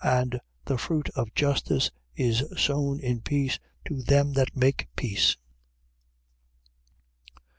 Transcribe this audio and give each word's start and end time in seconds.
3:18. 0.03 0.19
And 0.21 0.41
the 0.65 0.77
fruit 0.79 1.09
of 1.09 1.31
justice 1.35 1.91
is 2.15 2.43
sown 2.57 2.99
in 3.01 3.21
peace, 3.21 3.59
to 3.85 4.01
them 4.01 4.33
that 4.33 4.55
make 4.57 4.87
peace. 4.95 5.37